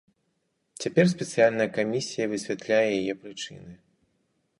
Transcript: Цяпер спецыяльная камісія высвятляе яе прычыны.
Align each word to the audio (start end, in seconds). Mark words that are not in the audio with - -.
Цяпер 0.85 1.05
спецыяльная 1.13 1.67
камісія 1.75 2.25
высвятляе 2.31 2.87
яе 3.01 3.13
прычыны. 3.27 3.71